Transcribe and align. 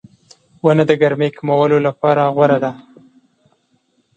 •ونه 0.63 0.83
د 0.89 0.91
ګرمۍ 1.01 1.29
کمولو 1.37 1.77
لپاره 1.87 2.21
غوره 2.35 2.57
ده. 2.63 2.71